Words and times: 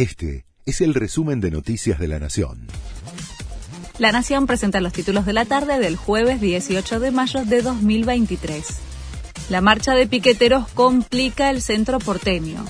Este 0.00 0.46
es 0.64 0.80
el 0.80 0.94
resumen 0.94 1.42
de 1.42 1.50
Noticias 1.50 1.98
de 1.98 2.08
la 2.08 2.18
Nación. 2.18 2.68
La 3.98 4.12
Nación 4.12 4.46
presenta 4.46 4.80
los 4.80 4.94
títulos 4.94 5.26
de 5.26 5.34
la 5.34 5.44
tarde 5.44 5.78
del 5.78 5.96
jueves 5.96 6.40
18 6.40 7.00
de 7.00 7.10
mayo 7.10 7.44
de 7.44 7.60
2023. 7.60 8.64
La 9.50 9.60
marcha 9.60 9.94
de 9.94 10.06
piqueteros 10.06 10.68
complica 10.68 11.50
el 11.50 11.60
centro 11.60 11.98
porteño 11.98 12.64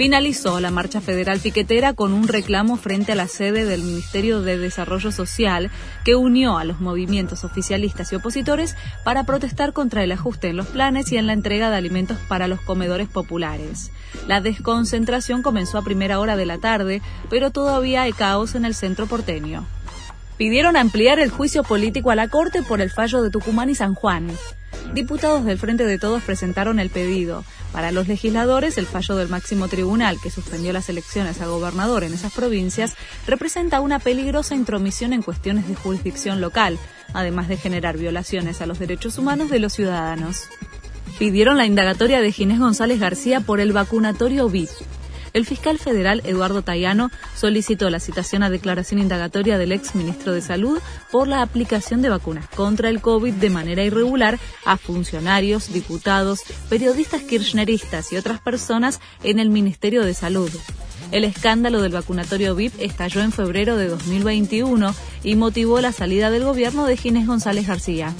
finalizó 0.00 0.60
la 0.60 0.70
marcha 0.70 1.02
federal 1.02 1.40
piquetera 1.40 1.92
con 1.92 2.14
un 2.14 2.26
reclamo 2.26 2.78
frente 2.78 3.12
a 3.12 3.14
la 3.14 3.28
sede 3.28 3.66
del 3.66 3.82
Ministerio 3.82 4.40
de 4.40 4.56
Desarrollo 4.56 5.12
Social 5.12 5.70
que 6.06 6.14
unió 6.14 6.56
a 6.56 6.64
los 6.64 6.80
movimientos 6.80 7.44
oficialistas 7.44 8.10
y 8.10 8.16
opositores 8.16 8.76
para 9.04 9.24
protestar 9.24 9.74
contra 9.74 10.02
el 10.02 10.10
ajuste 10.12 10.48
en 10.48 10.56
los 10.56 10.68
planes 10.68 11.12
y 11.12 11.18
en 11.18 11.26
la 11.26 11.34
entrega 11.34 11.68
de 11.68 11.76
alimentos 11.76 12.16
para 12.28 12.48
los 12.48 12.62
comedores 12.62 13.08
populares. 13.08 13.90
La 14.26 14.40
desconcentración 14.40 15.42
comenzó 15.42 15.76
a 15.76 15.84
primera 15.84 16.18
hora 16.18 16.34
de 16.34 16.46
la 16.46 16.56
tarde, 16.56 17.02
pero 17.28 17.50
todavía 17.50 18.00
hay 18.00 18.14
caos 18.14 18.54
en 18.54 18.64
el 18.64 18.74
centro 18.74 19.06
porteño. 19.06 19.66
Pidieron 20.38 20.78
ampliar 20.78 21.18
el 21.18 21.28
juicio 21.28 21.62
político 21.62 22.10
a 22.10 22.14
la 22.14 22.28
Corte 22.28 22.62
por 22.62 22.80
el 22.80 22.90
fallo 22.90 23.20
de 23.20 23.28
Tucumán 23.28 23.68
y 23.68 23.74
San 23.74 23.94
Juan. 23.94 24.28
Diputados 24.94 25.44
del 25.44 25.58
Frente 25.58 25.86
de 25.86 25.98
Todos 25.98 26.22
presentaron 26.22 26.80
el 26.80 26.90
pedido. 26.90 27.44
Para 27.72 27.92
los 27.92 28.08
legisladores, 28.08 28.76
el 28.76 28.86
fallo 28.86 29.14
del 29.14 29.28
máximo 29.28 29.68
tribunal 29.68 30.18
que 30.20 30.30
suspendió 30.30 30.72
las 30.72 30.88
elecciones 30.88 31.40
a 31.40 31.46
gobernador 31.46 32.02
en 32.02 32.12
esas 32.12 32.32
provincias 32.32 32.94
representa 33.26 33.80
una 33.80 34.00
peligrosa 34.00 34.56
intromisión 34.56 35.12
en 35.12 35.22
cuestiones 35.22 35.68
de 35.68 35.76
jurisdicción 35.76 36.40
local, 36.40 36.76
además 37.12 37.46
de 37.46 37.56
generar 37.56 37.98
violaciones 37.98 38.60
a 38.60 38.66
los 38.66 38.80
derechos 38.80 39.16
humanos 39.16 39.48
de 39.48 39.60
los 39.60 39.74
ciudadanos. 39.74 40.48
Pidieron 41.20 41.56
la 41.56 41.66
indagatoria 41.66 42.20
de 42.20 42.32
Ginés 42.32 42.58
González 42.58 42.98
García 42.98 43.40
por 43.40 43.60
el 43.60 43.72
vacunatorio 43.72 44.48
VIP 44.48 44.70
el 45.32 45.46
fiscal 45.46 45.78
federal 45.78 46.22
Eduardo 46.24 46.62
Tayano 46.62 47.10
solicitó 47.36 47.90
la 47.90 48.00
citación 48.00 48.42
a 48.42 48.50
declaración 48.50 49.00
indagatoria 49.00 49.58
del 49.58 49.72
ex 49.72 49.94
ministro 49.94 50.32
de 50.32 50.42
Salud 50.42 50.80
por 51.10 51.28
la 51.28 51.42
aplicación 51.42 52.02
de 52.02 52.08
vacunas 52.08 52.48
contra 52.48 52.88
el 52.88 53.00
COVID 53.00 53.34
de 53.34 53.50
manera 53.50 53.82
irregular 53.82 54.38
a 54.64 54.76
funcionarios, 54.76 55.72
diputados, 55.72 56.40
periodistas 56.68 57.22
kirchneristas 57.22 58.12
y 58.12 58.16
otras 58.16 58.40
personas 58.40 59.00
en 59.22 59.38
el 59.38 59.50
Ministerio 59.50 60.04
de 60.04 60.14
Salud. 60.14 60.50
El 61.12 61.24
escándalo 61.24 61.82
del 61.82 61.92
vacunatorio 61.92 62.54
VIP 62.54 62.74
estalló 62.80 63.20
en 63.20 63.32
febrero 63.32 63.76
de 63.76 63.88
2021 63.88 64.94
y 65.24 65.34
motivó 65.34 65.80
la 65.80 65.92
salida 65.92 66.30
del 66.30 66.44
gobierno 66.44 66.86
de 66.86 66.96
Ginés 66.96 67.26
González 67.26 67.66
García. 67.66 68.14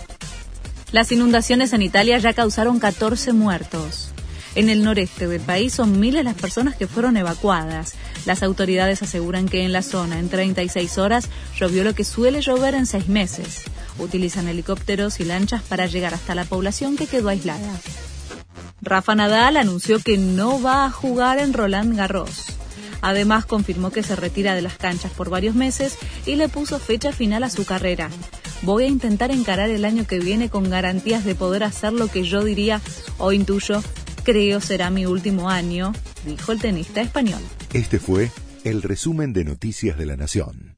Las 0.91 1.13
inundaciones 1.13 1.73
en 1.73 1.83
Italia 1.83 2.19
ya 2.19 2.33
causaron 2.33 2.81
14 2.81 3.33
muertos. 3.33 4.13
En 4.57 4.69
el 4.69 4.83
noreste 4.83 5.29
del 5.29 5.41
país 5.41 5.73
son 5.73 6.01
miles 6.01 6.25
las 6.25 6.35
personas 6.35 6.75
que 6.75 6.89
fueron 6.89 7.17
evacuadas. 7.17 7.95
Las 8.27 8.43
autoridades 8.43 9.03
aseguran 9.03 9.49
que 9.49 9.65
en 9.65 9.73
la 9.73 9.83
zona 9.83 10.19
en 10.19 10.29
36 10.29 10.99
horas 10.99 11.29
llovió 11.59 11.85
lo 11.85 11.95
que 11.95 12.05
suele 12.05 12.41
llover 12.41 12.75
en 12.75 12.87
seis 12.87 13.09
meses. 13.09 13.63
Utilizan 13.99 14.49
helicópteros 14.49 15.21
y 15.21 15.25
lanchas 15.25 15.63
para 15.63 15.87
llegar 15.87 16.15
hasta 16.15 16.35
la 16.35 16.45
población 16.45 16.97
que 16.97 17.07
quedó 17.07 17.29
aislada. 17.29 17.81
Rafa 18.83 19.15
Nadal 19.15 19.57
anunció 19.57 20.01
que 20.01 20.19
no 20.19 20.61
va 20.61 20.85
a 20.85 20.91
jugar 20.91 21.39
en 21.39 21.53
Roland 21.53 21.97
Garros. 21.97 22.47
Además 23.03 23.47
confirmó 23.47 23.91
que 23.91 24.03
se 24.03 24.17
retira 24.17 24.55
de 24.55 24.63
las 24.63 24.77
canchas 24.77 25.13
por 25.13 25.31
varios 25.31 25.55
meses 25.55 25.97
y 26.27 26.35
le 26.35 26.49
puso 26.49 26.79
fecha 26.79 27.13
final 27.13 27.45
a 27.45 27.51
su 27.51 27.65
carrera. 27.65 28.11
Voy 28.63 28.85
a 28.85 28.89
intentar 28.89 29.31
encarar 29.31 29.71
el 29.71 29.85
año 29.85 30.07
que 30.07 30.19
viene 30.19 30.51
con 30.51 30.69
garantías 30.69 31.25
de 31.25 31.35
poder 31.35 31.65
hacer 31.65 31.93
lo 31.93 32.09
que 32.09 32.25
yo 32.25 32.45
diría 32.45 32.83
o 33.17 33.33
intuyo 33.33 33.83
Creo 34.23 34.61
será 34.61 34.91
mi 34.91 35.07
último 35.07 35.49
año, 35.49 35.93
dijo 36.27 36.53
el 36.53 36.61
tenista 36.61 37.01
español. 37.01 37.41
Este 37.73 37.99
fue 37.99 38.31
el 38.65 38.83
resumen 38.83 39.33
de 39.33 39.45
Noticias 39.45 39.97
de 39.97 40.07
la 40.07 40.17
Nación. 40.17 40.70